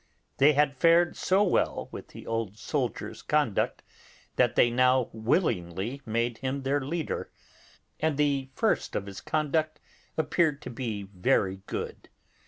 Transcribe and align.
They 0.39 0.53
had 0.53 0.75
fared 0.77 1.15
so 1.15 1.43
well 1.43 1.87
with 1.91 2.07
the 2.07 2.25
old 2.25 2.57
soldier's 2.57 3.21
conduct 3.21 3.83
that 4.35 4.55
they 4.55 4.71
now 4.71 5.11
willingly 5.13 6.01
made 6.07 6.39
him 6.39 6.63
their 6.63 6.81
leader, 6.83 7.31
and 7.99 8.17
the 8.17 8.49
first 8.55 8.95
of 8.95 9.05
his 9.05 9.21
conduct 9.21 9.79
appeared 10.17 10.59
to 10.63 10.71
be 10.71 11.03
very 11.03 11.61
good. 11.67 12.09